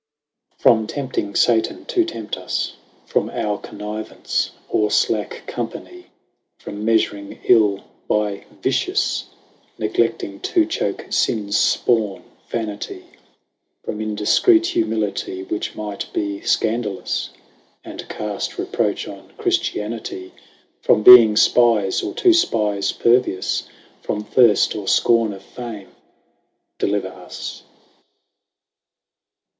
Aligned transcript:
From 0.57 0.87
tempting 0.87 1.35
Satan 1.35 1.85
to 1.85 2.03
tempt 2.03 2.35
us, 2.35 2.73
145 3.11 3.27
By 3.27 3.47
our 3.47 3.59
connivence, 3.59 4.49
or 4.67 4.89
(lack 5.13 5.43
companie, 5.45 6.05
From 6.57 6.83
meafuring 6.83 7.37
ill 7.43 7.83
by 8.07 8.45
vitious, 8.63 9.27
Neglecting 9.77 10.39
to 10.39 10.65
choake 10.65 11.13
fins 11.13 11.55
fpawne, 11.85 12.23
Vanitie, 12.49 13.03
From 13.83 13.99
indifcreet 13.99 14.65
humilitie, 14.73 15.47
Which 15.51 15.75
might 15.75 16.07
be 16.13 16.39
fcandalous, 16.43 17.29
150 17.83 17.83
And 17.83 18.09
caft 18.09 18.57
reproach 18.57 19.07
on 19.07 19.29
Chriftianitie, 19.37 20.31
From 20.81 21.03
being 21.03 21.35
fpies, 21.35 22.03
or 22.03 22.15
to 22.15 22.29
fpies 22.29 22.97
pervious, 22.97 23.67
From 24.01 24.23
thirft, 24.23 24.73
or 24.75 24.85
fcorne 24.87 25.35
of 25.35 25.43
fame, 25.43 25.89
deliver 26.79 27.09
us. 27.09 27.61